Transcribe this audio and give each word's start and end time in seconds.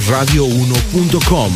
radio1.com. 0.00 1.52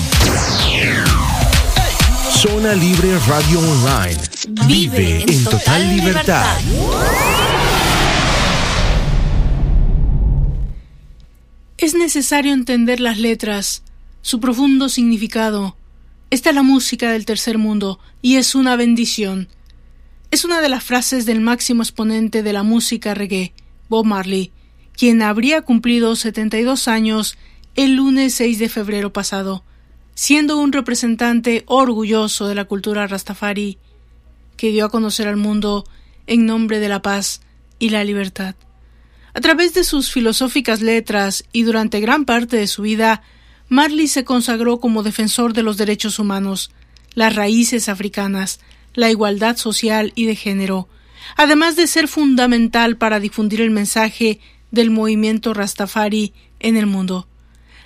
Zona 2.30 2.74
Libre 2.74 3.18
Radio 3.28 3.60
Online. 3.60 4.18
Vive 4.66 5.24
en 5.28 5.44
total 5.44 5.96
libertad. 5.96 6.56
Es 11.76 11.95
necesario 11.95 12.54
entender 12.54 13.00
las 13.00 13.18
letras, 13.18 13.82
su 14.22 14.41
profundo 14.41 14.88
significado. 14.88 15.77
Esta 16.30 16.51
es 16.51 16.55
la 16.55 16.62
música 16.62 17.12
del 17.12 17.27
tercer 17.27 17.59
mundo 17.59 18.01
y 18.23 18.37
es 18.37 18.55
una 18.55 18.77
bendición. 18.77 19.48
Es 20.30 20.45
una 20.45 20.61
de 20.61 20.69
las 20.69 20.83
frases 20.83 21.27
del 21.27 21.41
máximo 21.41 21.83
exponente 21.83 22.43
de 22.43 22.52
la 22.52 22.62
música 22.62 23.12
reggae, 23.15 23.52
Bob 23.88 24.07
Marley, 24.07 24.51
quien 24.97 25.23
habría 25.23 25.62
cumplido 25.62 26.16
72 26.16 26.88
años 26.88 27.37
el 27.77 27.96
lunes 27.96 28.34
6 28.34 28.59
de 28.59 28.68
febrero 28.68 29.12
pasado, 29.12 29.64
siendo 30.14 30.59
un 30.59 30.73
representante 30.73 31.65
orgulloso 31.66 32.47
de 32.48 32.55
la 32.55 32.65
cultura 32.65 33.06
rastafari, 33.06 33.78
que 34.56 34.70
dio 34.70 34.84
a 34.84 34.91
conocer 34.91 35.28
al 35.28 35.37
mundo 35.37 35.87
en 36.27 36.47
nombre 36.47 36.78
de 36.78 36.88
la 36.88 37.01
paz 37.01 37.41
y 37.78 37.91
la 37.91 38.05
libertad. 38.05 38.55
A 39.33 39.41
través 39.41 39.75
de 39.75 39.84
sus 39.84 40.11
filosóficas 40.11 40.83
letras 40.83 41.45
y 41.52 41.62
durante 41.62 42.01
gran 42.01 42.25
parte 42.25 42.56
de 42.56 42.66
su 42.66 42.83
vida, 42.83 43.23
Marley 43.69 44.09
se 44.09 44.25
consagró 44.25 44.80
como 44.80 45.05
defensor 45.05 45.52
de 45.52 45.62
los 45.62 45.77
derechos 45.77 46.19
humanos, 46.19 46.73
las 47.14 47.34
raíces 47.34 47.89
africanas, 47.89 48.61
la 48.95 49.11
igualdad 49.11 49.56
social 49.56 50.12
y 50.16 50.27
de 50.27 50.34
género, 50.34 50.89
además 51.37 51.77
de 51.77 51.87
ser 51.87 52.09
fundamental 52.09 52.97
para 52.97 53.20
difundir 53.20 53.61
el 53.61 53.70
mensaje 53.70 54.41
del 54.73 54.91
movimiento 54.91 55.55
Rastafari 55.55 56.34
en 56.59 56.77
el 56.77 56.87
mundo. 56.87 57.30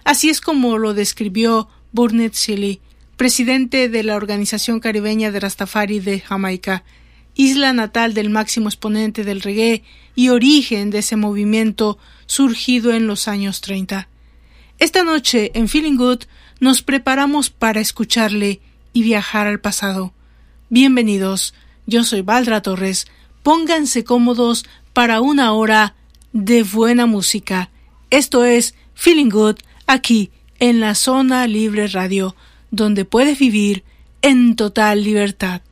Así 0.05 0.29
es 0.29 0.43
como 0.43 0.77
lo 0.77 0.93
describió 0.93 1.69
Burnett 1.93 2.35
Shelley, 2.35 2.81
presidente 3.17 3.89
de 3.89 4.03
la 4.03 4.17
Organización 4.17 4.78
Caribeña 4.78 5.31
de 5.31 5.41
Rastafari 5.41 5.98
de 5.98 6.20
Jamaica, 6.20 6.84
isla 7.34 7.73
natal 7.73 8.12
del 8.12 8.28
máximo 8.28 8.69
exponente 8.69 9.25
del 9.25 9.41
reggae 9.41 9.83
y 10.15 10.28
origen 10.28 10.91
de 10.91 10.98
ese 10.98 11.17
movimiento 11.17 11.98
surgido 12.27 12.93
en 12.93 13.06
los 13.06 13.28
años 13.28 13.62
30. 13.62 14.09
Esta 14.78 15.05
noche, 15.05 15.53
en 15.55 15.69
Feeling 15.69 15.97
Good, 15.97 16.25
nos 16.61 16.83
preparamos 16.83 17.48
para 17.48 17.81
escucharle 17.81 18.61
y 18.93 19.03
viajar 19.03 19.47
al 19.47 19.61
pasado. 19.61 20.12
Bienvenidos, 20.69 21.55
yo 21.87 22.05
soy 22.05 22.21
Valdra 22.21 22.61
Torres. 22.61 23.06
Pónganse 23.43 24.05
cómodos 24.05 24.67
para 24.93 25.23
una 25.23 25.53
hora 25.53 25.97
de 26.33 26.62
buena 26.62 27.06
música. 27.06 27.71
Esto 28.11 28.45
es 28.45 28.75
Feeling 28.95 29.31
Good 29.31 29.56
aquí 29.87 30.31
en 30.59 30.81
la 30.81 30.95
Zona 30.95 31.47
Libre 31.47 31.89
Radio, 31.89 32.35
donde 32.71 33.05
puedes 33.05 33.39
vivir 33.39 33.85
en 34.23 34.57
total 34.57 35.05
libertad. 35.05 35.63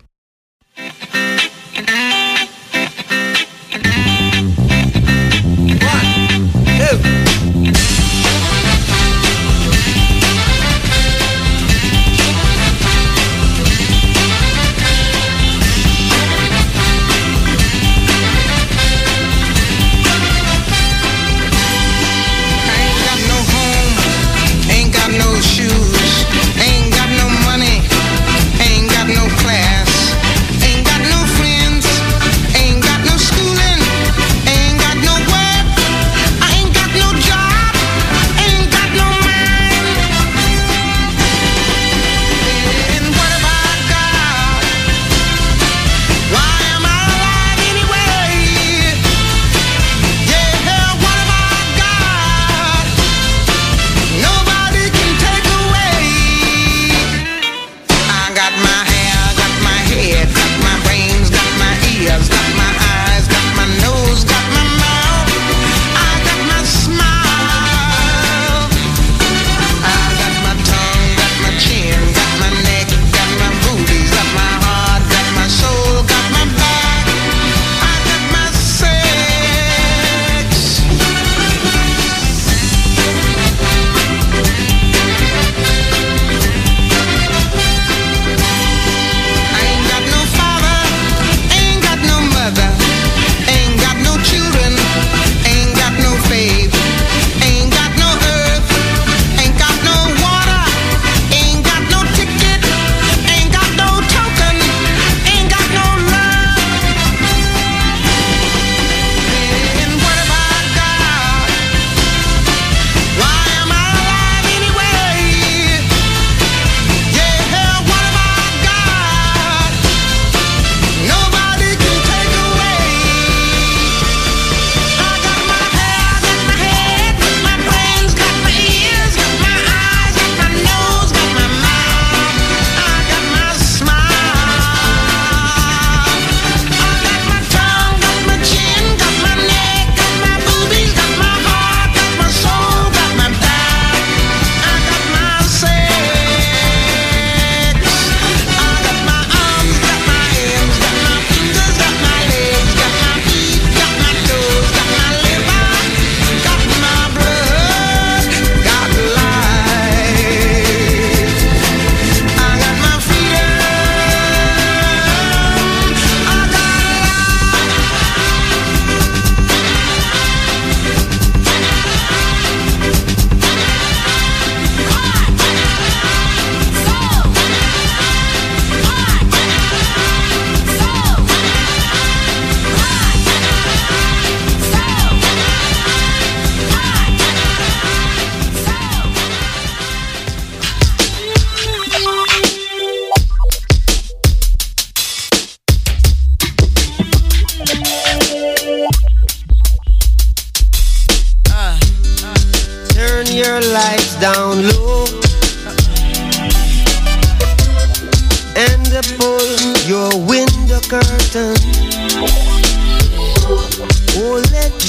One, 5.80 6.50
two. 6.78 7.21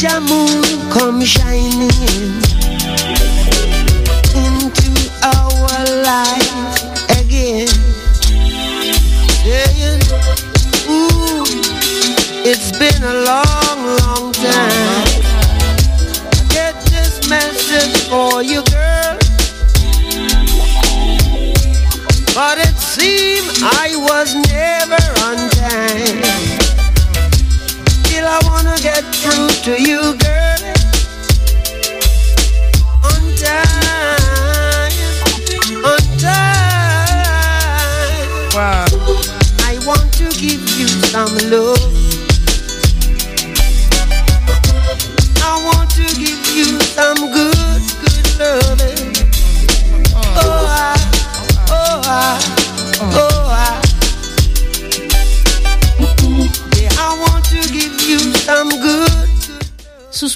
Your 0.01 0.22
moon 0.22 0.63
come 0.92 1.22
shining 1.22 1.90
into 4.34 4.92
our 5.22 5.84
life 6.04 7.19
again. 7.19 7.68
Saying, 9.44 10.01
ooh, 10.90 11.44
it's 12.45 12.72
been 12.80 13.04
a 13.04 13.13
long, 13.30 13.78
long 14.01 14.31
time. 14.31 15.04
I 16.31 16.45
get 16.50 16.75
this 16.86 17.30
message 17.30 17.95
for 18.10 18.42
you, 18.42 18.63
girl. 18.72 19.18
But 22.34 22.57
it 22.57 22.75
seemed 22.78 23.51
I 23.62 23.95
was 23.95 24.34
never 24.50 24.82
get 28.81 29.03
through 29.15 29.49
to 29.63 29.81
you, 29.81 30.15
girl. 30.17 30.57
On 33.03 33.23
time, 33.37 34.91
on 35.83 36.01
time. 36.17 36.43
Wow. 38.53 38.85
I 39.61 39.79
want 39.85 40.13
to 40.13 40.25
give 40.39 40.61
you 40.79 40.87
some 40.87 41.35
love. 41.51 41.93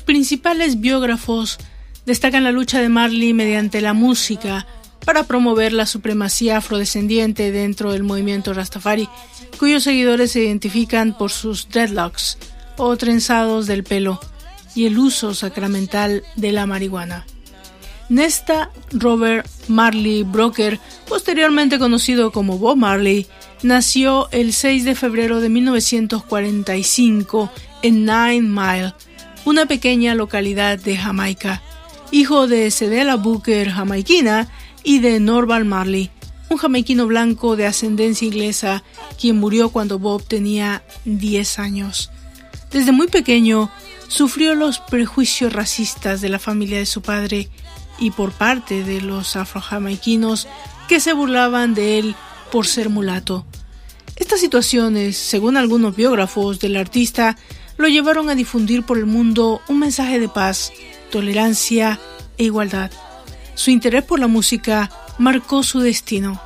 Principales 0.08 0.80
biógrafos 0.80 1.58
destacan 2.06 2.46
la 2.46 2.54
lucha 2.54 2.82
de 2.82 2.88
Marley 2.88 3.34
mediante 3.34 3.82
la 3.82 3.92
música 3.92 4.66
para 5.06 5.24
promover 5.24 5.74
la 5.74 5.86
supremacía 5.86 6.58
afrodescendiente 6.58 7.52
dentro 7.52 7.92
del 7.92 8.04
movimiento 8.04 8.54
Rastafari, 8.54 9.10
cuyos 9.60 9.84
seguidores 9.84 10.32
se 10.32 10.44
identifican 10.44 11.16
por 11.16 11.30
sus 11.30 11.68
dreadlocks 11.68 12.38
o 12.78 12.96
trenzados 12.96 13.68
del 13.68 13.84
pelo 13.84 14.22
y 14.76 14.86
el 14.86 14.98
uso 14.98 15.36
sacramental 15.36 16.24
de 16.38 16.54
la 16.54 16.66
marihuana. 16.66 17.26
Nesta 18.08 18.72
Robert 18.92 19.46
Marley 19.68 20.24
Broker, 20.24 20.80
posteriormente 21.10 21.80
conocido 21.80 22.32
como 22.32 22.58
Bob 22.58 22.78
Marley, 22.78 23.28
nació 23.62 24.30
el 24.32 24.54
6 24.54 24.86
de 24.86 24.96
febrero 24.96 25.42
de 25.42 25.50
1945 25.50 27.52
en 27.82 28.06
Nine 28.06 28.44
Mile, 28.44 28.94
una 29.48 29.66
pequeña 29.66 30.14
localidad 30.14 30.78
de 30.78 30.98
Jamaica, 30.98 31.62
hijo 32.12 32.48
de 32.48 32.70
Cedella 32.70 33.16
Booker, 33.16 33.72
jamaiquina, 33.72 34.50
y 34.84 35.00
de 35.00 35.22
Norval 35.22 35.64
Marley, 35.64 36.12
un 36.50 36.58
jamaiquino 36.58 37.08
blanco 37.08 37.56
de 37.56 37.66
ascendencia 37.66 38.26
inglesa, 38.26 38.84
quien 39.18 39.38
murió 39.38 39.70
cuando 39.70 40.00
Bob 40.00 40.22
tenía 40.28 40.84
10 41.06 41.60
años. 41.60 42.12
Desde 42.72 42.92
muy 42.92 43.08
pequeño, 43.08 43.72
sufrió 44.10 44.54
los 44.54 44.80
prejuicios 44.80 45.54
racistas 45.54 46.20
de 46.20 46.28
la 46.28 46.40
familia 46.40 46.80
de 46.80 46.86
su 46.86 47.02
padre 47.02 47.50
y 48.00 48.12
por 48.12 48.34
parte 48.34 48.84
de 48.84 49.00
los 49.00 49.38
afrojamaiquinos 49.38 50.50
que 50.90 51.00
se 51.00 51.14
burlaban 51.14 51.74
de 51.74 52.00
él 52.00 52.16
por 52.52 52.68
ser 52.68 52.90
mulato. 52.90 53.46
Estas 54.18 54.42
situaciones, 54.42 55.16
según 55.16 55.56
algunos 55.56 55.96
biógrafos 55.96 56.60
del 56.60 56.76
artista, 56.76 57.38
lo 57.78 57.88
llevaron 57.88 58.30
a 58.30 58.36
difundir 58.36 58.84
por 58.84 58.98
el 58.98 59.06
mundo 59.06 59.62
un 59.68 59.80
mensaje 59.80 60.20
de 60.20 60.30
paz, 60.30 60.72
tolerancia 61.12 62.00
e 62.38 62.46
igualdad. 62.46 62.92
Su 63.56 63.72
interés 63.72 64.04
por 64.04 64.20
la 64.20 64.28
música 64.28 64.92
marcó 65.18 65.64
su 65.64 65.80
destino. 65.80 66.42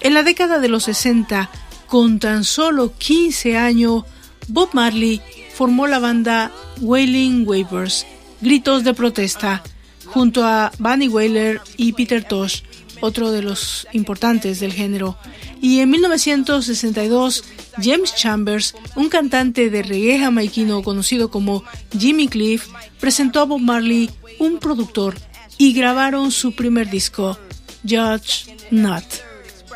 En 0.00 0.14
la 0.14 0.22
década 0.22 0.58
de 0.58 0.68
los 0.68 0.84
60, 0.84 1.50
con 1.86 2.18
tan 2.18 2.44
solo 2.44 2.92
15 2.96 3.56
años, 3.56 4.04
Bob 4.48 4.70
Marley 4.72 5.20
formó 5.54 5.86
la 5.86 5.98
banda 5.98 6.50
Wailing 6.80 7.46
Wavers, 7.46 8.06
Gritos 8.40 8.84
de 8.84 8.94
Protesta, 8.94 9.62
junto 10.06 10.44
a 10.44 10.72
Bunny 10.78 11.08
Wailer 11.08 11.60
y 11.76 11.92
Peter 11.92 12.24
Tosh, 12.24 12.62
otro 13.00 13.30
de 13.30 13.42
los 13.42 13.86
importantes 13.92 14.60
del 14.60 14.72
género. 14.72 15.16
Y 15.60 15.80
en 15.80 15.90
1962, 15.90 17.44
James 17.82 18.14
Chambers, 18.14 18.74
un 18.96 19.08
cantante 19.08 19.70
de 19.70 19.82
reggae 19.82 20.18
jamaiquino 20.18 20.82
conocido 20.82 21.30
como 21.30 21.64
Jimmy 21.98 22.28
Cliff, 22.28 22.68
presentó 22.98 23.40
a 23.40 23.44
Bob 23.44 23.60
Marley, 23.60 24.10
un 24.38 24.58
productor, 24.58 25.14
y 25.58 25.74
grabaron 25.74 26.32
su 26.32 26.52
primer 26.52 26.88
disco, 26.88 27.38
Judge 27.82 28.56
Not. 28.70 29.04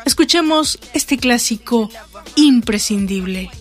Escuchemos 0.05 0.79
este 0.93 1.17
clásico 1.17 1.89
imprescindible. 2.35 3.51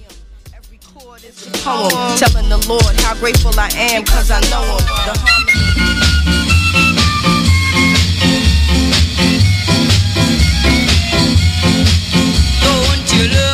Don't 12.65 13.13
you 13.13 13.29
look 13.29 13.54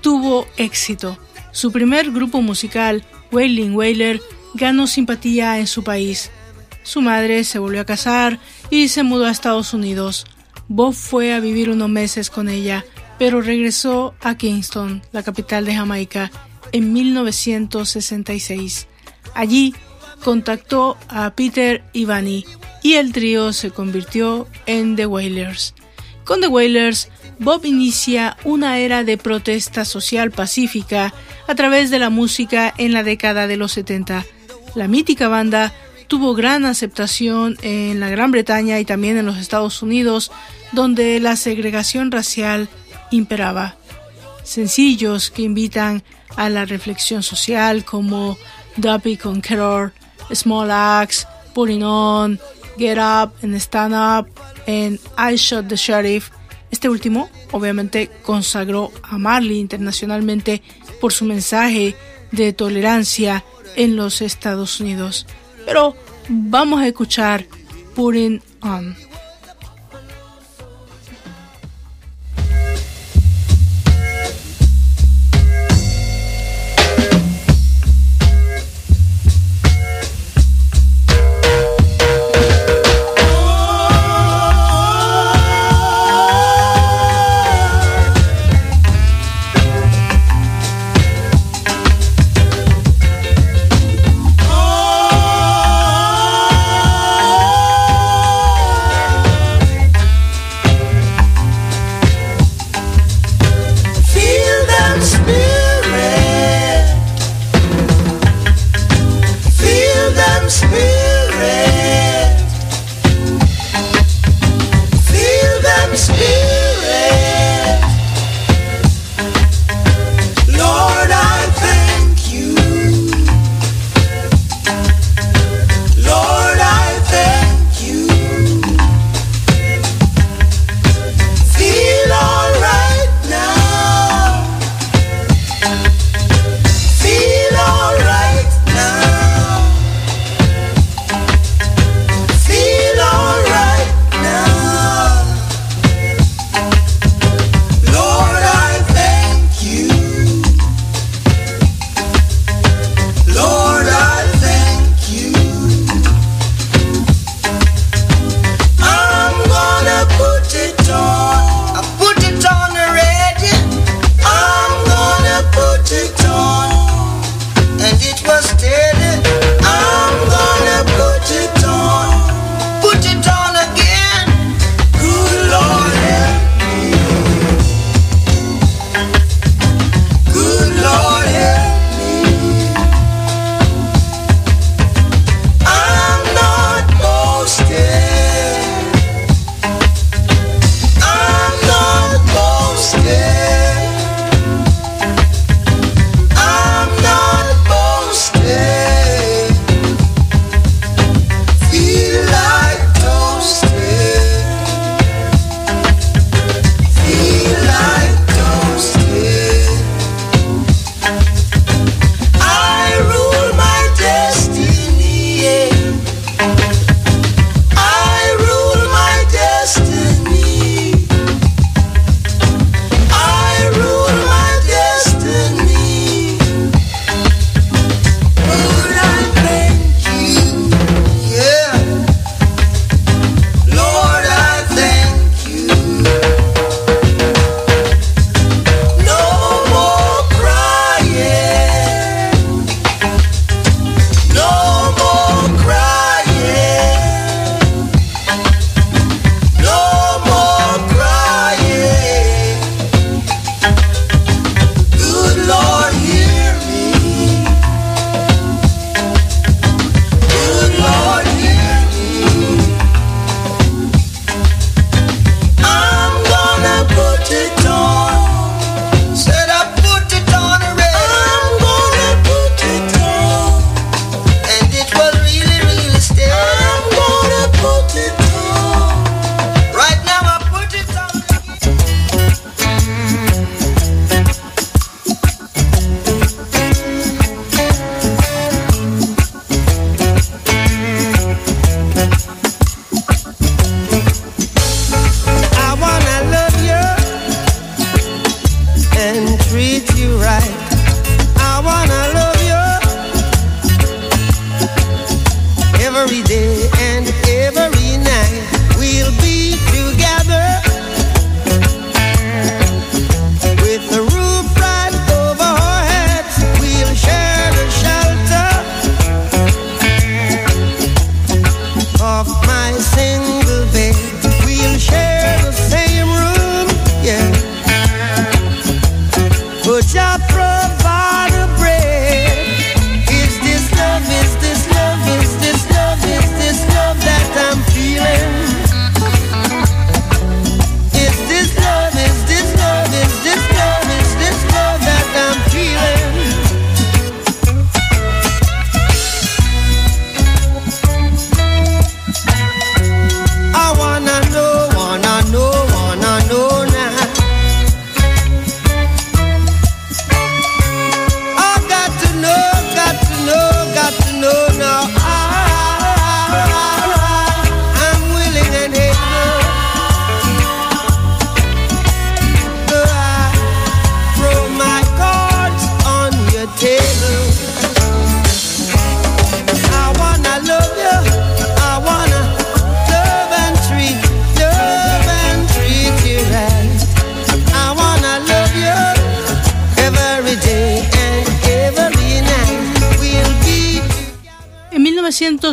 tuvo 0.00 0.46
éxito. 0.56 1.18
Su 1.52 1.72
primer 1.72 2.10
grupo 2.10 2.40
musical, 2.40 3.04
Wailing 3.32 3.74
Wailer, 3.74 4.20
ganó 4.54 4.86
simpatía 4.86 5.58
en 5.58 5.66
su 5.66 5.82
país. 5.82 6.30
Su 6.82 7.02
madre 7.02 7.44
se 7.44 7.58
volvió 7.58 7.80
a 7.80 7.86
casar 7.86 8.38
y 8.70 8.88
se 8.88 9.02
mudó 9.02 9.26
a 9.26 9.30
Estados 9.30 9.74
Unidos. 9.74 10.26
Bob 10.68 10.94
fue 10.94 11.34
a 11.34 11.40
vivir 11.40 11.70
unos 11.70 11.88
meses 11.88 12.30
con 12.30 12.48
ella, 12.48 12.84
pero 13.18 13.40
regresó 13.40 14.14
a 14.20 14.36
Kingston, 14.36 15.02
la 15.12 15.22
capital 15.22 15.64
de 15.64 15.74
Jamaica, 15.74 16.30
en 16.72 16.92
1966. 16.92 18.86
Allí 19.34 19.74
contactó 20.22 20.96
a 21.08 21.30
Peter 21.30 21.84
Ivani 21.92 22.44
y 22.82 22.94
el 22.94 23.12
trío 23.12 23.52
se 23.52 23.70
convirtió 23.70 24.46
en 24.66 24.96
The 24.96 25.06
Wailers. 25.06 25.74
Con 26.28 26.42
The 26.42 26.48
Wailers, 26.48 27.08
Bob 27.38 27.64
inicia 27.64 28.36
una 28.44 28.80
era 28.80 29.02
de 29.02 29.16
protesta 29.16 29.86
social 29.86 30.30
pacífica 30.30 31.14
a 31.46 31.54
través 31.54 31.88
de 31.88 31.98
la 31.98 32.10
música 32.10 32.74
en 32.76 32.92
la 32.92 33.02
década 33.02 33.46
de 33.46 33.56
los 33.56 33.72
70. 33.72 34.26
La 34.74 34.88
mítica 34.88 35.28
banda 35.28 35.72
tuvo 36.06 36.34
gran 36.34 36.66
aceptación 36.66 37.56
en 37.62 37.98
la 37.98 38.10
Gran 38.10 38.30
Bretaña 38.30 38.78
y 38.78 38.84
también 38.84 39.16
en 39.16 39.24
los 39.24 39.38
Estados 39.38 39.80
Unidos, 39.80 40.30
donde 40.72 41.18
la 41.18 41.34
segregación 41.34 42.10
racial 42.10 42.68
imperaba. 43.10 43.76
Sencillos 44.44 45.30
que 45.30 45.40
invitan 45.40 46.02
a 46.36 46.50
la 46.50 46.66
reflexión 46.66 47.22
social 47.22 47.86
como 47.86 48.36
Duppy 48.76 49.16
Conqueror, 49.16 49.94
Small 50.34 50.70
Axe, 50.70 51.26
Putting 51.54 51.84
On, 51.84 52.38
Get 52.76 52.98
Up 52.98 53.32
and 53.42 53.54
Stand 53.54 53.94
Up 53.94 54.28
en 54.68 55.00
I 55.16 55.36
Shot 55.36 55.66
the 55.66 55.76
Sheriff. 55.76 56.30
Este 56.70 56.90
último 56.90 57.30
obviamente 57.52 58.10
consagró 58.22 58.92
a 59.02 59.16
Marley 59.16 59.58
internacionalmente 59.58 60.62
por 61.00 61.12
su 61.12 61.24
mensaje 61.24 61.96
de 62.30 62.52
tolerancia 62.52 63.44
en 63.76 63.96
los 63.96 64.20
Estados 64.20 64.78
Unidos. 64.78 65.26
Pero 65.64 65.96
vamos 66.28 66.80
a 66.80 66.86
escuchar 66.86 67.46
Putting 67.94 68.42
On. 68.60 69.07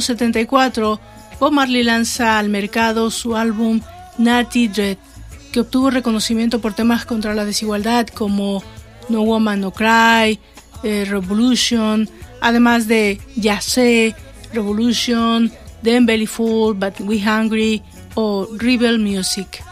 1974, 0.06 1.00
Bob 1.40 1.52
Marley 1.52 1.84
lanza 1.84 2.38
al 2.38 2.50
mercado 2.50 3.10
su 3.10 3.36
álbum 3.36 3.82
Natty 4.18 4.68
Dread, 4.68 4.98
que 5.52 5.62
obtuvo 5.62 5.90
reconocimiento 5.90 6.60
por 6.60 6.74
temas 6.74 7.06
contra 7.06 7.34
la 7.34 7.46
desigualdad 7.46 8.08
como 8.08 8.64
No 9.10 9.24
Woman 9.24 9.62
No 9.62 9.72
Cry, 9.72 10.40
eh, 10.84 11.06
Revolution, 11.06 12.08
además 12.42 12.88
de 12.88 13.20
Ya 13.36 13.62
sé, 13.62 14.16
Revolution, 14.54 15.52
Them 15.82 16.06
Belly 16.06 16.28
Full, 16.28 16.76
But 16.76 17.00
We 17.00 17.18
Hungry 17.18 17.82
o 18.14 18.48
Rebel 18.58 19.00
Music. 19.00 19.64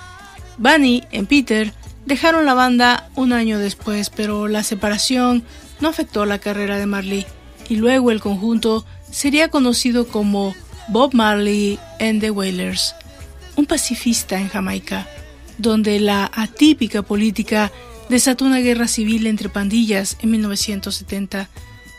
Bunny 0.58 1.04
y 1.12 1.22
Peter 1.24 1.74
dejaron 2.06 2.46
la 2.46 2.54
banda 2.54 3.10
un 3.16 3.34
año 3.34 3.60
después, 3.60 4.10
pero 4.10 4.48
la 4.48 4.64
separación 4.64 5.44
no 5.80 5.90
afectó 5.90 6.26
la 6.26 6.40
carrera 6.40 6.78
de 6.78 6.86
Marley 6.86 7.26
y 7.70 7.76
luego 7.78 8.12
el 8.12 8.20
conjunto 8.20 8.86
sería 9.14 9.50
conocido 9.50 10.08
como 10.08 10.56
Bob 10.90 11.14
Marley 11.14 11.80
and 12.00 12.20
the 12.20 12.32
Wailers, 12.32 12.96
un 13.56 13.66
pacifista 13.66 14.40
en 14.40 14.50
Jamaica, 14.50 15.08
donde 15.58 16.00
la 16.00 16.30
atípica 16.34 17.04
política 17.04 17.72
desató 18.10 18.44
una 18.44 18.60
guerra 18.60 18.88
civil 18.88 19.28
entre 19.28 19.50
pandillas 19.50 20.18
en 20.22 20.32
1970. 20.32 21.50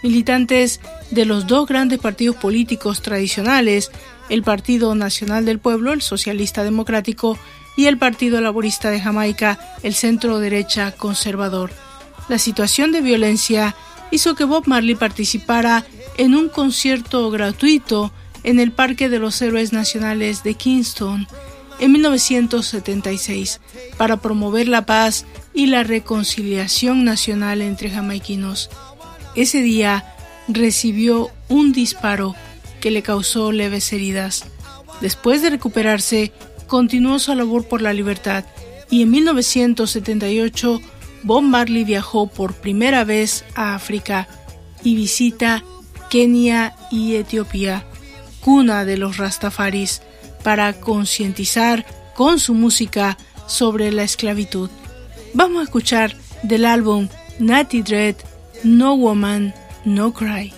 Militantes 0.03 0.81
de 1.11 1.25
los 1.25 1.47
dos 1.47 1.67
grandes 1.67 1.99
partidos 1.99 2.37
políticos 2.37 3.01
tradicionales, 3.01 3.91
el 4.29 4.43
Partido 4.43 4.95
Nacional 4.95 5.47
del 5.47 5.61
Pueblo, 5.61 5.93
el 5.93 6.03
Socialista 6.03 6.63
Democrático, 6.63 7.39
y 7.77 7.87
el 7.87 7.99
Partido 7.99 8.41
Laborista 8.41 8.91
de 8.91 9.01
Jamaica, 9.01 9.59
el 9.83 9.95
centro 9.95 10.39
derecha 10.39 10.93
conservador. 10.93 11.71
La 12.29 12.39
situación 12.39 12.93
de 12.93 13.01
violencia 13.01 13.75
hizo 14.11 14.35
que 14.35 14.45
Bob 14.45 14.65
Marley 14.67 14.95
participara 14.95 15.85
en 16.17 16.35
un 16.35 16.49
concierto 16.49 17.31
gratuito 17.31 18.13
en 18.43 18.61
el 18.61 18.73
Parque 18.73 19.09
de 19.09 19.19
los 19.19 19.41
Héroes 19.43 19.73
Nacionales 19.73 20.43
de 20.43 20.55
Kingston 20.55 21.27
en 21.81 21.93
1976 21.93 23.61
para 23.97 24.19
promover 24.19 24.69
la 24.69 24.87
paz 24.87 25.27
y 25.53 25.67
la 25.67 25.83
reconciliación 25.83 27.05
nacional 27.05 27.63
entre 27.63 27.91
jamaiquinos. 27.91 28.71
Ese 29.35 29.63
día 29.63 30.15
recibió 30.47 31.31
un 31.49 31.73
disparo 31.73 32.35
que 32.81 32.91
le 32.91 33.03
causó 33.03 33.51
leves 33.51 33.93
heridas. 33.93 34.45
Después 35.01 35.43
de 35.43 35.51
recuperarse, 35.51 36.33
continuó 36.67 37.19
su 37.19 37.35
labor 37.35 37.67
por 37.67 37.83
la 37.83 37.93
libertad 37.93 38.45
y 38.91 39.03
en 39.03 39.11
1978 39.11 40.81
Bob 41.23 41.43
Marley 41.43 41.85
viajó 41.85 42.27
por 42.27 42.55
primera 42.55 43.05
vez 43.05 43.45
a 43.55 43.75
África 43.75 44.29
y 44.83 44.95
visita 44.95 45.65
Kenia 46.11 46.75
y 46.91 47.17
Etiopía, 47.17 47.85
cuna 48.41 48.85
de 48.85 48.97
los 48.97 49.17
Rastafaris, 49.17 50.03
para 50.43 50.73
concientizar 50.75 51.85
con 52.15 52.39
su 52.39 52.55
música 52.55 53.17
sobre 53.47 53.91
la 53.93 54.03
esclavitud. 54.03 54.71
Vamos 55.33 55.61
a 55.61 55.65
escuchar 55.65 56.17
del 56.43 56.65
álbum 56.65 57.09
Natty 57.39 57.83
Dread, 57.83 58.17
No 58.63 58.97
Woman, 58.97 59.55
No 59.85 60.13
Cry. 60.13 60.53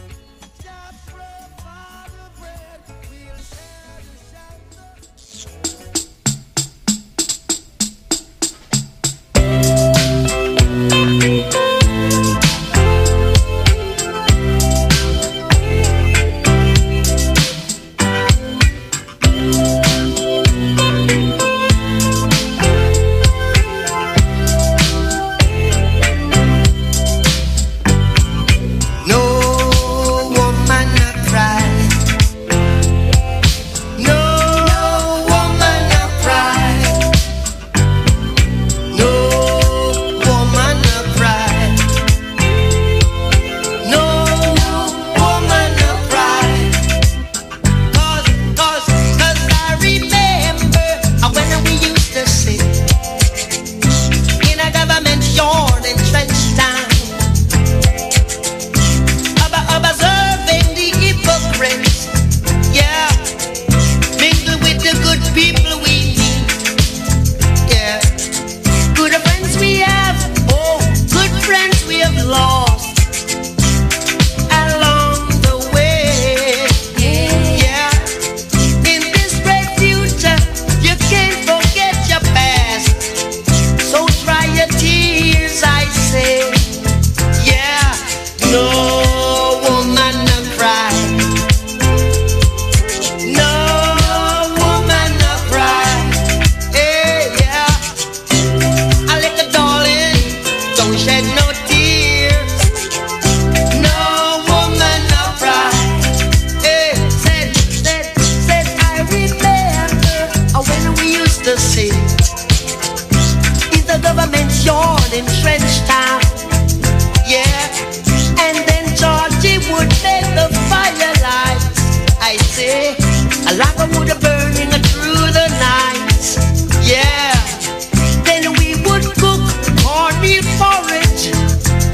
forage, 130.59 131.31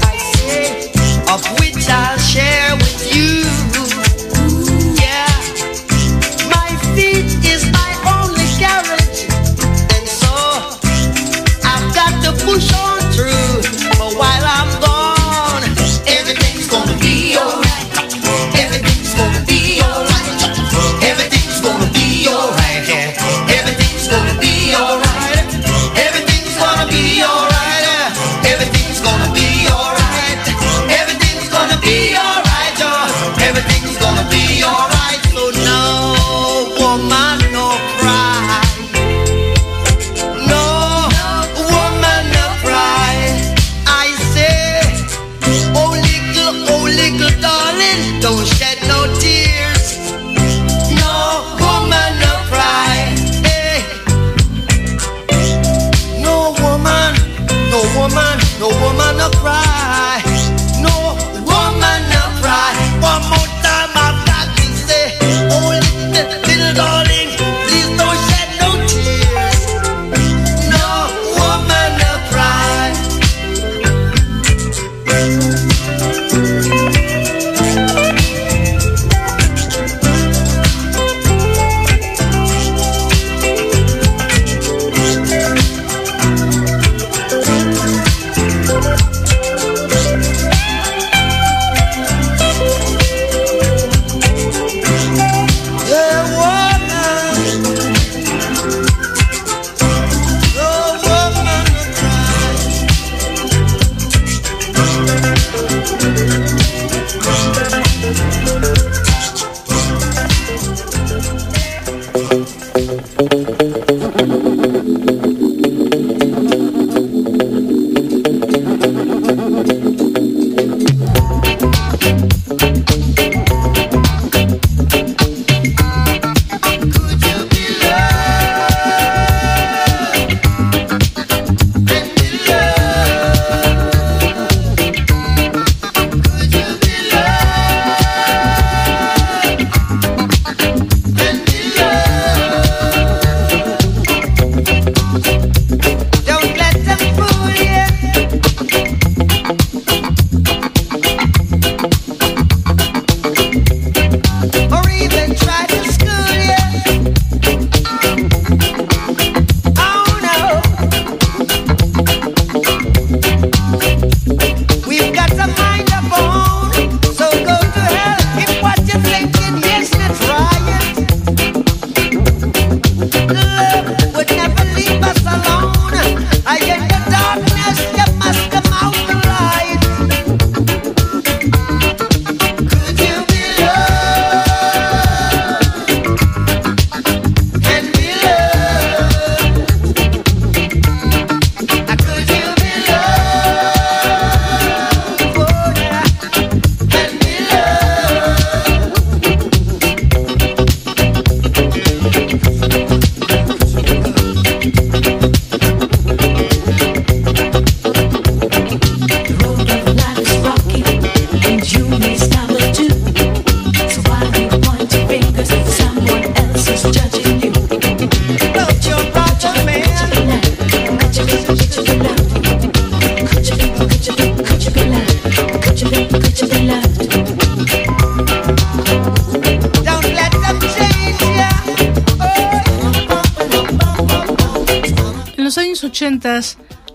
I 0.03 0.17
say, 0.35 0.91
of 1.33 1.41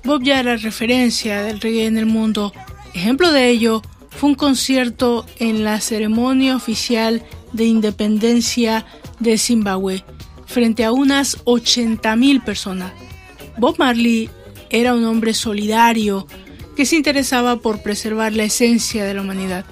Bob 0.05 0.23
ya 0.23 0.41
era 0.41 0.57
referencia 0.57 1.43
del 1.43 1.61
reggae 1.61 1.87
en 1.87 1.97
el 1.97 2.05
mundo. 2.05 2.53
Ejemplo 2.93 3.33
de 3.33 3.49
ello 3.49 3.81
fue 4.11 4.31
un 4.31 4.35
concierto 4.35 5.25
en 5.39 5.65
la 5.65 5.81
ceremonia 5.81 6.55
oficial 6.55 7.23
de 7.53 7.65
independencia 7.65 8.85
de 9.19 9.39
Zimbabue 9.39 10.05
frente 10.47 10.85
a 10.85 10.93
unas 10.93 11.43
80.000 11.45 12.45
personas. 12.45 12.93
Bob 13.57 13.77
Marley 13.79 14.29
era 14.69 14.95
un 14.95 15.05
hombre 15.05 15.33
solidario 15.33 16.27
que 16.77 16.85
se 16.85 16.97
interesaba 16.97 17.57
por 17.57 17.83
preservar 17.83 18.35
la 18.35 18.45
esencia 18.45 19.05
de 19.05 19.15
la 19.15 19.23
humanidad. 19.23 19.65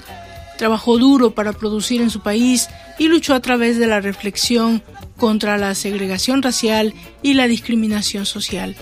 Trabajó 0.56 0.96
duro 0.96 1.34
para 1.34 1.52
producir 1.52 2.00
en 2.00 2.08
su 2.08 2.20
país 2.20 2.68
y 2.98 3.08
luchó 3.08 3.34
a 3.34 3.40
través 3.40 3.78
de 3.78 3.86
la 3.86 4.00
reflexión 4.00 4.82
contra 5.18 5.58
la 5.58 5.74
segregación 5.74 6.42
racial 6.42 6.94
y 7.22 7.34
la 7.34 7.48
discriminación 7.48 8.24
social. 8.24 8.76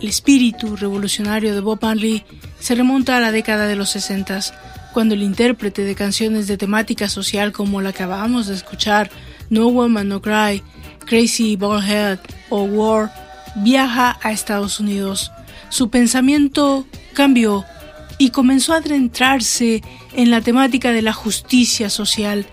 El 0.00 0.08
espíritu 0.08 0.76
revolucionario 0.76 1.54
de 1.54 1.60
Bob 1.60 1.78
Marley 1.82 2.24
se 2.58 2.74
remonta 2.74 3.18
a 3.18 3.20
la 3.20 3.32
década 3.32 3.66
de 3.66 3.76
los 3.76 3.90
60, 3.90 4.40
cuando 4.94 5.14
el 5.14 5.22
intérprete 5.22 5.84
de 5.84 5.94
canciones 5.94 6.46
de 6.46 6.56
temática 6.56 7.08
social 7.08 7.52
como 7.52 7.82
la 7.82 7.92
que 7.92 8.04
acabamos 8.04 8.46
de 8.46 8.54
escuchar, 8.54 9.10
No 9.50 9.68
Woman 9.68 10.08
No 10.08 10.22
Cry, 10.22 10.62
Crazy 11.04 11.56
Ballhead 11.56 12.18
o 12.48 12.62
War, 12.62 13.12
viaja 13.56 14.18
a 14.22 14.32
Estados 14.32 14.80
Unidos. 14.80 15.32
Su 15.68 15.90
pensamiento 15.90 16.86
cambió 17.12 17.66
y 18.16 18.30
comenzó 18.30 18.72
a 18.72 18.78
adentrarse 18.78 19.82
en 20.14 20.30
la 20.30 20.40
temática 20.40 20.92
de 20.92 21.02
la 21.02 21.12
justicia 21.12 21.90
social, 21.90 22.46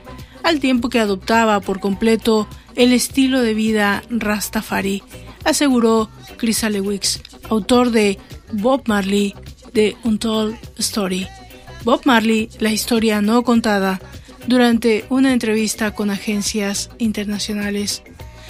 al 0.43 0.59
tiempo 0.59 0.89
que 0.89 0.99
adoptaba 0.99 1.61
por 1.61 1.79
completo 1.79 2.47
el 2.75 2.93
estilo 2.93 3.41
de 3.41 3.53
vida 3.53 4.03
Rastafari, 4.09 5.01
aseguró 5.43 6.09
Chris 6.37 6.63
Alewicz, 6.63 7.21
autor 7.49 7.91
de 7.91 8.17
Bob 8.51 8.83
Marley, 8.87 9.33
The 9.73 9.95
Untold 10.03 10.57
Story. 10.77 11.27
Bob 11.83 12.01
Marley, 12.05 12.49
la 12.59 12.71
historia 12.71 13.21
no 13.21 13.43
contada, 13.43 13.99
durante 14.47 15.05
una 15.09 15.33
entrevista 15.33 15.91
con 15.91 16.09
agencias 16.09 16.89
internacionales. 16.97 18.01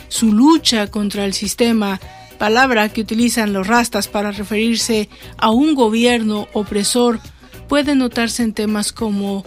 Su 0.08 0.32
lucha 0.32 0.88
contra 0.88 1.26
el 1.26 1.34
sistema, 1.34 2.00
palabra 2.38 2.90
que 2.90 3.02
utilizan 3.02 3.54
los 3.54 3.68
rastas 3.68 4.08
para 4.08 4.32
referirse 4.32 5.10
a 5.38 5.50
un 5.50 5.76
gobierno 5.76 6.48
opresor, 6.54 7.20
puede 7.68 7.96
notarse 7.96 8.44
en 8.44 8.54
temas 8.54 8.94
como 8.94 9.44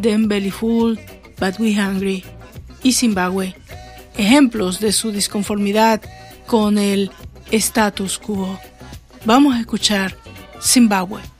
Them 0.00 0.28
Belly 0.28 0.50
Full, 0.50 0.98
But 1.40 1.58
We 1.58 1.72
Hungry 1.72 2.24
y 2.82 2.92
Zimbabwe, 2.92 3.56
ejemplos 4.16 4.78
de 4.80 4.92
su 4.92 5.10
disconformidad 5.10 6.02
con 6.46 6.78
el 6.78 7.10
status 7.50 8.18
quo. 8.18 8.58
Vamos 9.24 9.54
a 9.54 9.60
escuchar 9.60 10.14
Zimbabue. 10.60 11.33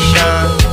shine. 0.00 0.65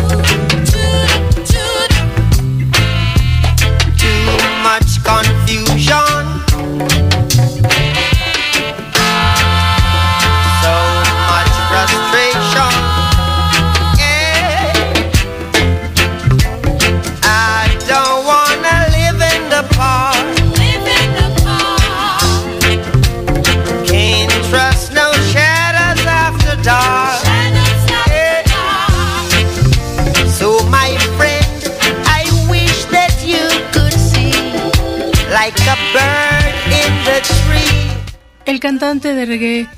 El 38.46 38.60
cantante 38.60 39.14
de 39.14 39.26
reggae 39.26 39.70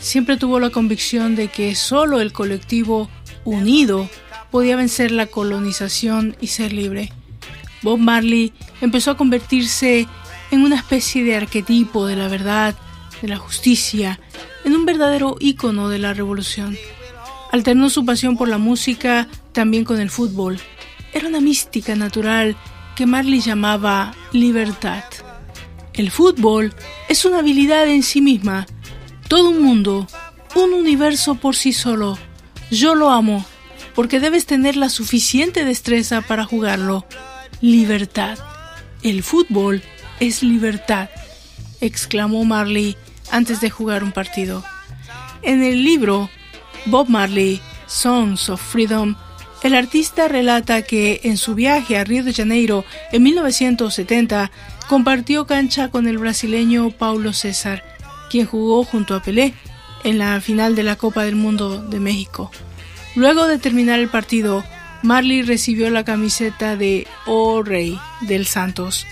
siempre 0.00 0.38
tuvo 0.38 0.58
la 0.58 0.70
convicción 0.70 1.36
de 1.36 1.48
que 1.48 1.74
solo 1.74 2.20
el 2.20 2.32
colectivo 2.32 3.10
unido 3.44 4.08
podía 4.50 4.76
vencer 4.76 5.10
la 5.10 5.26
colonización 5.26 6.34
y 6.40 6.46
ser 6.46 6.72
libre. 6.72 7.12
Bob 7.82 7.98
Marley 7.98 8.52
empezó 8.80 9.10
a 9.10 9.16
convertirse 9.18 10.08
en 10.50 10.62
una 10.62 10.76
especie 10.76 11.22
de 11.22 11.36
arquetipo 11.36 12.06
de 12.06 12.16
la 12.16 12.28
verdad, 12.28 12.74
de 13.20 13.28
la 13.28 13.36
justicia, 13.36 14.18
en 14.64 14.74
un 14.74 14.86
verdadero 14.86 15.36
ícono 15.38 15.90
de 15.90 15.98
la 15.98 16.14
revolución. 16.14 16.78
Alternó 17.52 17.90
su 17.90 18.06
pasión 18.06 18.38
por 18.38 18.48
la 18.48 18.58
música 18.58 19.28
también 19.52 19.84
con 19.84 20.00
el 20.00 20.08
fútbol. 20.08 20.58
Era 21.12 21.28
una 21.28 21.40
mística 21.40 21.94
natural 21.94 22.56
que 22.96 23.04
Marley 23.04 23.40
llamaba 23.40 24.14
libertad. 24.32 25.04
El 25.94 26.10
fútbol 26.10 26.74
es 27.08 27.24
una 27.24 27.38
habilidad 27.38 27.88
en 27.88 28.02
sí 28.02 28.20
misma, 28.20 28.66
todo 29.28 29.50
un 29.50 29.62
mundo, 29.62 30.08
un 30.56 30.72
universo 30.72 31.36
por 31.36 31.54
sí 31.54 31.72
solo. 31.72 32.18
Yo 32.70 32.96
lo 32.96 33.10
amo, 33.10 33.44
porque 33.94 34.18
debes 34.18 34.44
tener 34.44 34.76
la 34.76 34.88
suficiente 34.88 35.64
destreza 35.64 36.20
para 36.20 36.44
jugarlo. 36.44 37.06
Libertad. 37.60 38.38
El 39.02 39.22
fútbol 39.22 39.82
es 40.18 40.42
libertad, 40.42 41.10
exclamó 41.80 42.44
Marley 42.44 42.96
antes 43.30 43.60
de 43.60 43.70
jugar 43.70 44.02
un 44.02 44.10
partido. 44.10 44.64
En 45.42 45.62
el 45.62 45.84
libro 45.84 46.28
Bob 46.86 47.08
Marley, 47.08 47.60
Songs 47.86 48.48
of 48.48 48.60
Freedom, 48.60 49.14
el 49.62 49.74
artista 49.74 50.26
relata 50.26 50.82
que 50.82 51.20
en 51.24 51.36
su 51.36 51.54
viaje 51.54 51.96
a 51.96 52.04
Río 52.04 52.24
de 52.24 52.34
Janeiro 52.34 52.84
en 53.12 53.22
1970 53.22 54.50
compartió 54.88 55.46
cancha 55.46 55.88
con 55.88 56.06
el 56.06 56.18
brasileño 56.18 56.90
Paulo 56.90 57.32
César, 57.32 57.84
quien 58.30 58.46
jugó 58.46 58.84
junto 58.84 59.14
a 59.14 59.22
Pelé 59.22 59.54
en 60.04 60.18
la 60.18 60.40
final 60.40 60.74
de 60.76 60.82
la 60.82 60.96
Copa 60.96 61.24
del 61.24 61.36
Mundo 61.36 61.82
de 61.82 62.00
México. 62.00 62.50
Luego 63.16 63.46
de 63.46 63.58
terminar 63.58 64.00
el 64.00 64.08
partido, 64.08 64.64
Marley 65.02 65.42
recibió 65.42 65.90
la 65.90 66.04
camiseta 66.04 66.76
de 66.76 67.06
O 67.26 67.62
Rey 67.62 67.98
del 68.22 68.46
Santos. 68.46 69.06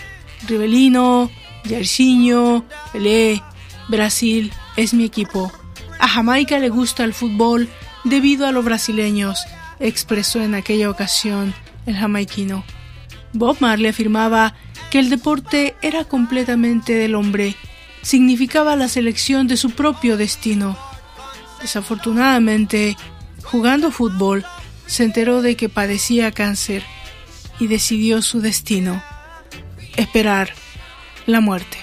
Rivelino, 0.47 1.31
Jairzinho, 1.69 2.65
Pelé, 2.93 3.43
Brasil 3.89 4.53
es 4.77 4.95
mi 4.95 5.05
equipo. 5.05 5.53
A 5.99 6.09
Jamaica 6.09 6.59
le 6.59 6.69
gusta 6.69 7.05
el 7.05 7.15
fútbol 7.15 7.69
debido 8.05 8.47
a 8.47 8.53
los 8.53 8.65
brasileños, 8.65 9.45
expresó 9.79 10.41
en 10.41 10.55
aquella 10.55 10.91
ocasión 10.91 11.55
el 11.87 11.97
jamaiquino. 11.97 12.65
Bob 13.33 13.57
Marley 13.61 13.89
afirmaba 13.89 14.55
que 14.93 14.99
el 14.99 15.09
deporte 15.09 15.75
era 15.81 16.05
completamente 16.05 16.93
del 16.93 17.15
hombre, 17.15 17.57
significaba 18.03 18.77
la 18.77 18.89
selección 18.89 19.49
de 19.49 19.57
su 19.57 19.71
propio 19.71 20.19
destino. 20.19 20.77
Desafortunadamente, 21.63 22.99
jugando 23.43 23.91
fútbol, 23.91 24.45
se 24.85 25.05
enteró 25.05 25.41
de 25.41 25.57
que 25.57 25.71
padecía 25.71 26.31
cáncer 26.31 26.83
y 27.59 27.69
decidió 27.69 28.21
su 28.21 28.43
destino, 28.43 29.03
esperar 29.97 30.51
la 31.25 31.41
muerte. 31.41 31.79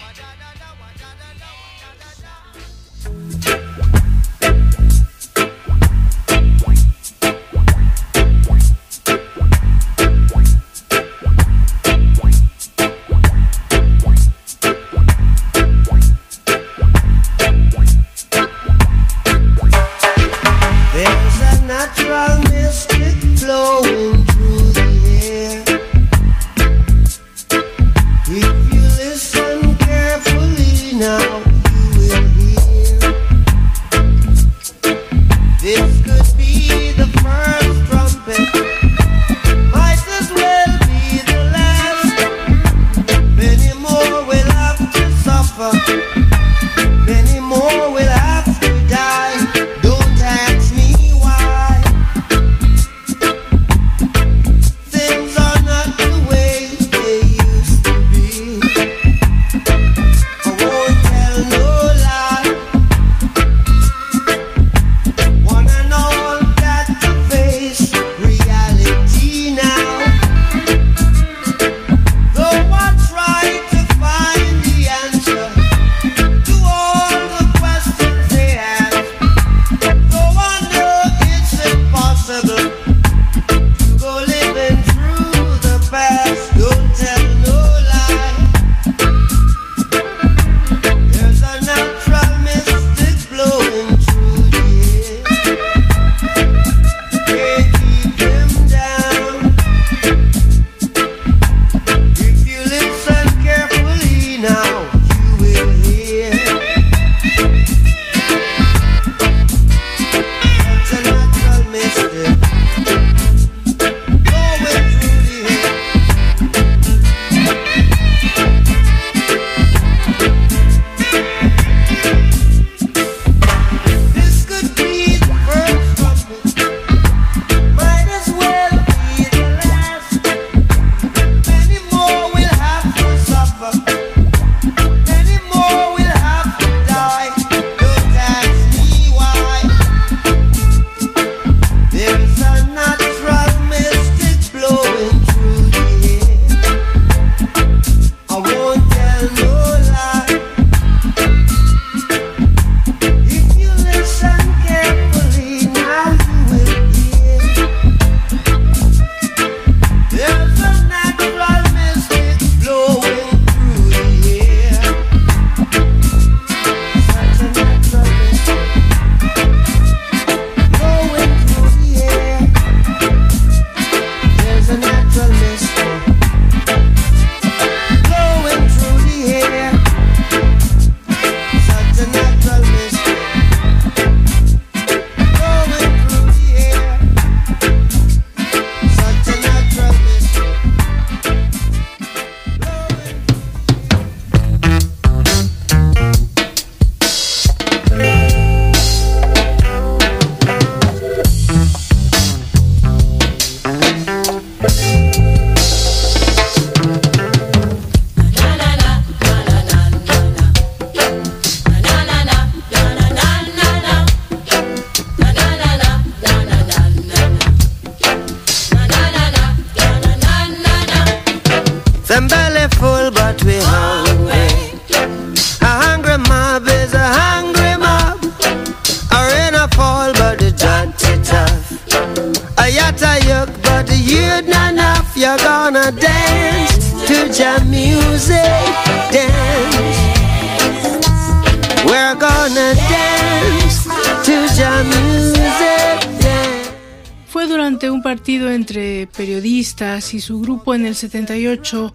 Y 250.14 250.20
su 250.20 250.40
grupo 250.40 250.74
en 250.76 250.86
el 250.86 250.96
78, 250.96 251.94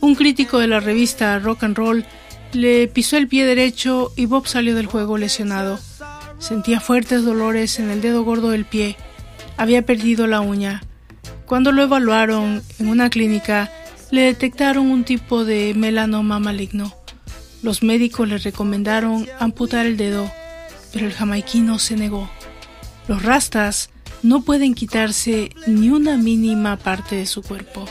un 0.00 0.14
crítico 0.14 0.58
de 0.58 0.66
la 0.66 0.80
revista 0.80 1.38
Rock 1.38 1.64
and 1.64 1.76
Roll 1.76 2.04
le 2.52 2.88
pisó 2.88 3.16
el 3.16 3.28
pie 3.28 3.44
derecho 3.44 4.12
y 4.16 4.26
Bob 4.26 4.46
salió 4.46 4.74
del 4.74 4.86
juego 4.86 5.18
lesionado. 5.18 5.78
Sentía 6.38 6.80
fuertes 6.80 7.24
dolores 7.24 7.78
en 7.78 7.90
el 7.90 8.00
dedo 8.00 8.24
gordo 8.24 8.50
del 8.50 8.64
pie. 8.64 8.96
Había 9.56 9.86
perdido 9.86 10.26
la 10.26 10.40
uña. 10.40 10.82
Cuando 11.46 11.72
lo 11.72 11.82
evaluaron 11.82 12.62
en 12.78 12.88
una 12.88 13.10
clínica, 13.10 13.70
le 14.10 14.22
detectaron 14.22 14.90
un 14.90 15.04
tipo 15.04 15.44
de 15.44 15.72
melanoma 15.74 16.38
maligno. 16.38 16.92
Los 17.62 17.82
médicos 17.82 18.28
le 18.28 18.38
recomendaron 18.38 19.28
amputar 19.38 19.86
el 19.86 19.96
dedo, 19.96 20.30
pero 20.92 21.06
el 21.06 21.12
jamaiquino 21.12 21.78
se 21.78 21.96
negó. 21.96 22.28
Los 23.06 23.22
rastas 23.22 23.91
no 24.22 24.42
pueden 24.42 24.74
quitarse 24.74 25.50
ni 25.66 25.90
una 25.90 26.16
mínima 26.16 26.76
parte 26.76 27.16
de 27.16 27.26
su 27.26 27.42
cuerpo. 27.42 27.84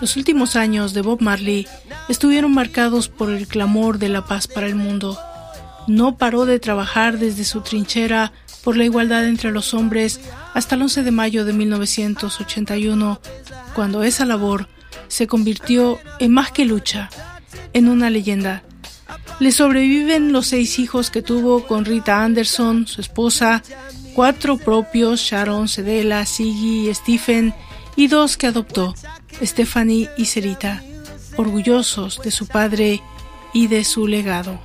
Los 0.00 0.16
últimos 0.16 0.56
años 0.56 0.94
de 0.94 1.02
Bob 1.02 1.20
Marley 1.20 1.66
estuvieron 2.08 2.52
marcados 2.52 3.08
por 3.08 3.30
el 3.30 3.46
clamor 3.46 3.98
de 3.98 4.08
la 4.08 4.26
paz 4.26 4.48
para 4.48 4.66
el 4.66 4.74
mundo. 4.74 5.18
No 5.86 6.16
paró 6.16 6.44
de 6.44 6.58
trabajar 6.58 7.18
desde 7.18 7.44
su 7.44 7.60
trinchera 7.60 8.32
por 8.62 8.76
la 8.76 8.84
igualdad 8.84 9.26
entre 9.26 9.50
los 9.50 9.74
hombres 9.74 10.20
hasta 10.54 10.76
el 10.76 10.82
11 10.82 11.02
de 11.02 11.10
mayo 11.10 11.44
de 11.44 11.52
1981, 11.52 13.20
cuando 13.74 14.02
esa 14.02 14.24
labor 14.24 14.68
se 15.08 15.26
convirtió 15.26 15.98
en 16.18 16.32
más 16.32 16.52
que 16.52 16.64
lucha, 16.64 17.10
en 17.72 17.88
una 17.88 18.10
leyenda. 18.10 18.62
Le 19.40 19.50
sobreviven 19.52 20.32
los 20.32 20.46
seis 20.46 20.78
hijos 20.78 21.10
que 21.10 21.22
tuvo 21.22 21.66
con 21.66 21.84
Rita 21.84 22.22
Anderson, 22.22 22.86
su 22.86 23.00
esposa, 23.00 23.62
cuatro 24.14 24.56
propios, 24.56 25.20
Sharon, 25.20 25.68
Cedela, 25.68 26.26
Siggy 26.26 26.92
Stephen, 26.94 27.54
y 27.96 28.08
dos 28.08 28.36
que 28.36 28.46
adoptó, 28.46 28.94
Stephanie 29.42 30.08
y 30.16 30.26
Cerita, 30.26 30.82
orgullosos 31.36 32.20
de 32.22 32.30
su 32.30 32.46
padre 32.46 33.02
y 33.52 33.66
de 33.66 33.84
su 33.84 34.06
legado. 34.06 34.58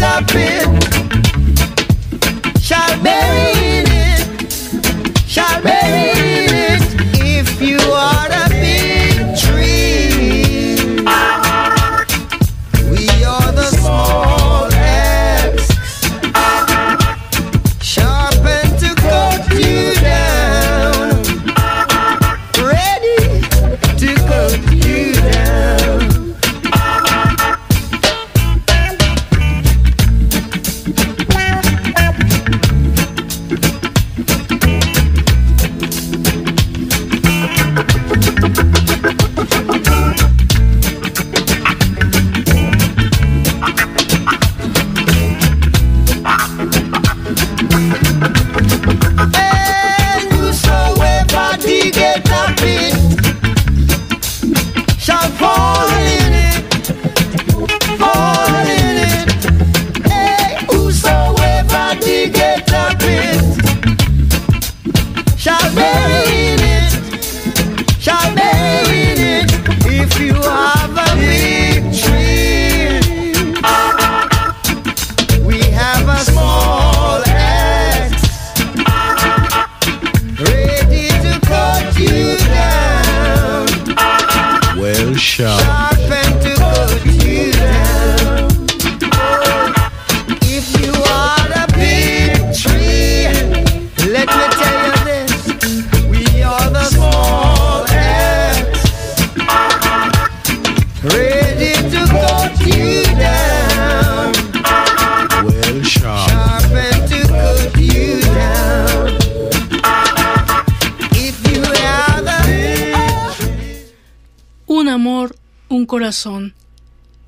They 0.00 0.06
get 0.06 0.16
up 0.16 0.30
it, 0.34 0.89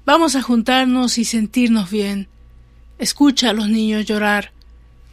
Vamos 0.05 0.35
a 0.35 0.43
juntarnos 0.43 1.19
y 1.19 1.25
sentirnos 1.25 1.91
bien. 1.91 2.29
Escucha 2.99 3.51
a 3.51 3.53
los 3.53 3.69
niños 3.69 4.05
llorar, 4.05 4.53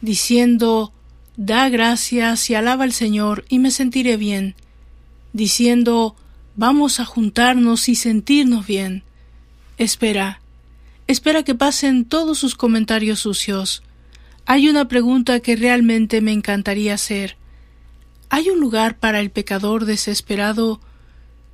diciendo 0.00 0.92
Da 1.36 1.68
gracias 1.68 2.50
y 2.50 2.54
alaba 2.54 2.84
al 2.84 2.92
Señor 2.92 3.44
y 3.48 3.58
me 3.60 3.70
sentiré 3.70 4.16
bien, 4.16 4.54
diciendo 5.32 6.16
Vamos 6.56 7.00
a 7.00 7.04
juntarnos 7.04 7.88
y 7.88 7.94
sentirnos 7.94 8.66
bien. 8.66 9.04
Espera, 9.78 10.40
espera 11.06 11.42
que 11.42 11.54
pasen 11.54 12.04
todos 12.04 12.38
sus 12.38 12.54
comentarios 12.54 13.20
sucios. 13.20 13.82
Hay 14.44 14.68
una 14.68 14.88
pregunta 14.88 15.40
que 15.40 15.56
realmente 15.56 16.20
me 16.20 16.32
encantaría 16.32 16.94
hacer. 16.94 17.36
¿Hay 18.28 18.50
un 18.50 18.60
lugar 18.60 18.98
para 18.98 19.20
el 19.20 19.30
pecador 19.30 19.86
desesperado, 19.86 20.80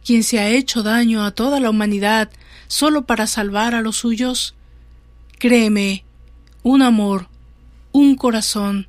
quien 0.06 0.22
se 0.22 0.38
ha 0.38 0.48
hecho 0.48 0.84
daño 0.84 1.24
a 1.24 1.32
toda 1.32 1.58
la 1.58 1.68
humanidad 1.68 2.30
solo 2.68 3.06
para 3.06 3.26
salvar 3.26 3.74
a 3.74 3.82
los 3.82 3.96
suyos? 3.96 4.54
Créeme, 5.38 6.04
un 6.62 6.82
amor, 6.82 7.28
un 7.90 8.14
corazón. 8.14 8.86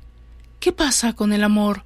¿Qué 0.60 0.70
pasa 0.70 1.14
con 1.14 1.32
el 1.32 1.42
amor? 1.42 1.84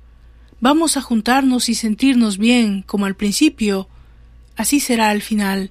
Vamos 0.60 0.98
a 0.98 1.00
juntarnos 1.00 1.70
y 1.70 1.74
sentirnos 1.74 2.36
bien, 2.36 2.82
como 2.82 3.06
al 3.06 3.16
principio. 3.16 3.88
Así 4.54 4.80
será 4.80 5.08
al 5.08 5.22
final. 5.22 5.70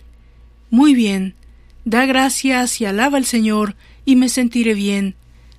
Muy 0.71 0.95
bien. 0.95 1.35
Da 1.85 2.07
gracias 2.07 2.81
y 2.81 2.85
alaba 2.85 3.17
al 3.17 3.25
Señor, 3.25 3.75
y 4.05 4.15
me 4.15 4.27
sentiré 4.27 4.73
bien. 4.73 5.15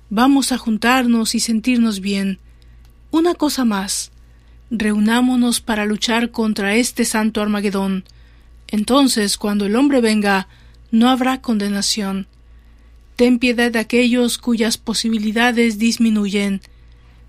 Vamos 0.09 0.51
a 0.51 0.57
juntarnos 0.57 1.35
y 1.35 1.39
sentirnos 1.39 2.01
bien. 2.01 2.39
Una 3.11 3.33
cosa 3.33 3.63
más. 3.63 4.12
Reunámonos 4.75 5.61
para 5.61 5.85
luchar 5.85 6.31
contra 6.31 6.75
este 6.75 7.05
santo 7.05 7.43
Armagedón. 7.43 8.05
Entonces, 8.67 9.37
cuando 9.37 9.67
el 9.67 9.75
hombre 9.75 10.01
venga, 10.01 10.47
no 10.89 11.11
habrá 11.11 11.41
condenación. 11.41 12.25
Ten 13.15 13.37
piedad 13.37 13.71
de 13.71 13.77
aquellos 13.77 14.39
cuyas 14.39 14.79
posibilidades 14.79 15.77
disminuyen. 15.77 16.59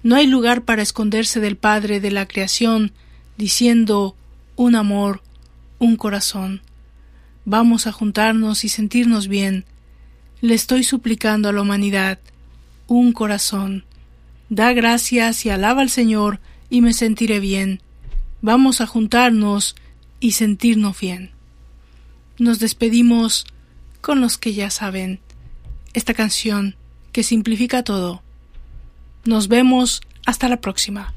No 0.02 0.16
hay 0.16 0.26
lugar 0.26 0.62
para 0.62 0.80
esconderse 0.80 1.38
del 1.38 1.58
Padre 1.58 2.00
de 2.00 2.10
la 2.10 2.26
creación, 2.26 2.92
diciendo 3.36 4.16
un 4.56 4.74
amor, 4.74 5.20
un 5.78 5.96
corazón. 5.96 6.62
Vamos 7.44 7.86
a 7.86 7.92
juntarnos 7.92 8.64
y 8.64 8.70
sentirnos 8.70 9.28
bien. 9.28 9.66
Le 10.40 10.54
estoy 10.54 10.82
suplicando 10.82 11.50
a 11.50 11.52
la 11.52 11.60
humanidad 11.60 12.18
un 12.86 13.12
corazón. 13.12 13.84
Da 14.48 14.72
gracias 14.72 15.44
y 15.44 15.50
alaba 15.50 15.82
al 15.82 15.90
Señor 15.90 16.40
y 16.74 16.80
me 16.80 16.92
sentiré 16.92 17.38
bien. 17.38 17.80
Vamos 18.42 18.80
a 18.80 18.86
juntarnos 18.88 19.76
y 20.18 20.32
sentirnos 20.32 20.98
bien. 20.98 21.30
Nos 22.36 22.58
despedimos 22.58 23.46
con 24.00 24.20
los 24.20 24.38
que 24.38 24.54
ya 24.54 24.70
saben 24.70 25.20
esta 25.92 26.14
canción 26.14 26.74
que 27.12 27.22
simplifica 27.22 27.84
todo. 27.84 28.24
Nos 29.24 29.46
vemos 29.46 30.02
hasta 30.26 30.48
la 30.48 30.60
próxima. 30.60 31.13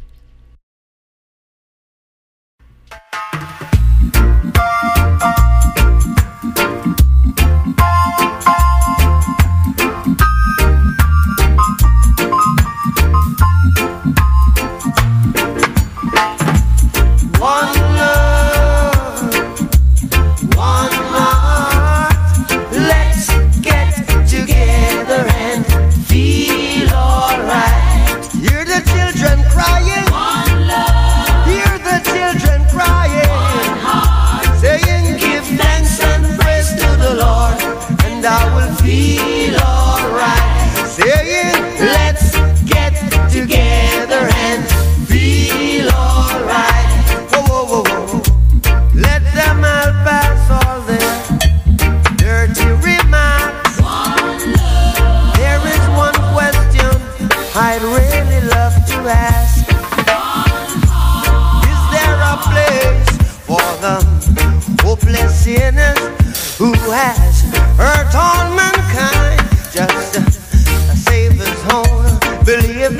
who 65.47 66.73
has 66.91 67.41
hurt 67.77 68.13
all 68.13 68.53
mankind. 68.53 69.39
Just 69.71 70.17
uh, 70.17 70.95
save 70.95 71.31
his 71.33 71.63
own 71.71 72.43
belief. 72.43 72.99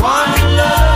One 0.00 0.56
love. 0.56 0.95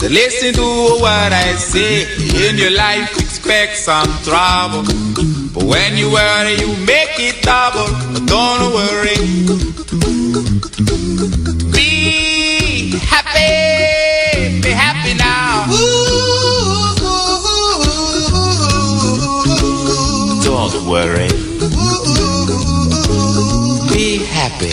Listen 0.00 0.54
to 0.54 0.62
what 1.00 1.32
I 1.32 1.54
say. 1.56 2.06
In 2.48 2.56
your 2.56 2.70
life, 2.70 3.18
expect 3.18 3.76
some 3.76 4.06
trouble. 4.22 4.84
But 5.52 5.64
when 5.64 5.96
you 5.96 6.10
worry, 6.10 6.54
you 6.54 6.68
make 6.86 7.18
it 7.18 7.42
double. 7.42 7.86
Don't 8.24 8.72
worry. 8.72 9.18
Be 11.72 12.96
happy. 12.98 14.60
Be 14.62 14.70
happy 14.70 15.14
now. 15.14 15.66
Don't 20.44 20.86
worry. 20.86 21.28
Be 23.92 24.24
happy. 24.24 24.72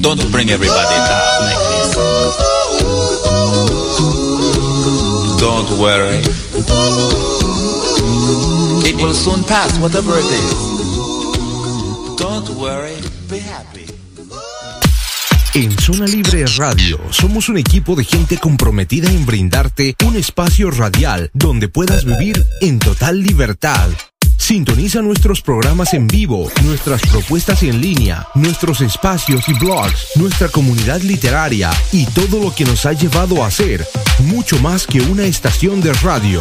Don't 0.00 0.30
bring 0.30 0.50
everybody 0.50 0.96
down 1.08 1.42
like 1.42 1.58
this. 1.70 1.96
Don't 5.40 5.70
worry. 5.78 6.22
It 8.88 8.96
will 8.96 9.14
soon 9.14 9.42
pass, 9.44 9.78
whatever 9.78 10.18
it 10.18 10.24
is. 10.24 10.54
Don't 12.16 12.48
worry, 12.50 12.96
be 13.28 13.40
happy. 13.40 13.86
En 15.54 15.76
Zona 15.80 16.06
Libre 16.06 16.44
Radio 16.56 17.00
somos 17.10 17.48
un 17.48 17.58
equipo 17.58 17.96
de 17.96 18.04
gente 18.04 18.38
comprometida 18.38 19.10
en 19.10 19.26
brindarte 19.26 19.96
un 20.06 20.14
espacio 20.16 20.70
radial 20.70 21.30
donde 21.34 21.68
puedas 21.68 22.04
vivir 22.04 22.46
en 22.60 22.78
total 22.78 23.22
libertad. 23.22 23.88
Sintoniza 24.38 25.02
nuestros 25.02 25.42
programas 25.42 25.92
en 25.94 26.06
vivo, 26.06 26.48
nuestras 26.64 27.02
propuestas 27.02 27.62
en 27.64 27.80
línea, 27.82 28.26
nuestros 28.34 28.80
espacios 28.80 29.46
y 29.48 29.52
blogs, 29.54 30.10
nuestra 30.16 30.48
comunidad 30.48 31.00
literaria 31.02 31.70
y 31.92 32.06
todo 32.06 32.40
lo 32.40 32.54
que 32.54 32.64
nos 32.64 32.86
ha 32.86 32.92
llevado 32.94 33.44
a 33.44 33.50
ser 33.50 33.86
mucho 34.20 34.58
más 34.60 34.86
que 34.86 35.00
una 35.02 35.24
estación 35.24 35.80
de 35.82 35.92
radio. 35.94 36.38